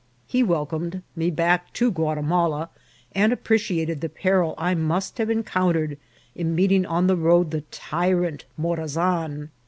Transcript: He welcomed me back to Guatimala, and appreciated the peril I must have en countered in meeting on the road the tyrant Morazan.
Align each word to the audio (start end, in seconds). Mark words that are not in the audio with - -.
He 0.25 0.41
welcomed 0.41 1.03
me 1.15 1.29
back 1.29 1.73
to 1.73 1.91
Guatimala, 1.91 2.69
and 3.11 3.31
appreciated 3.31 4.01
the 4.01 4.09
peril 4.09 4.55
I 4.57 4.73
must 4.73 5.19
have 5.19 5.29
en 5.29 5.43
countered 5.43 5.99
in 6.33 6.55
meeting 6.55 6.87
on 6.87 7.05
the 7.05 7.15
road 7.15 7.51
the 7.51 7.61
tyrant 7.69 8.45
Morazan. 8.57 9.51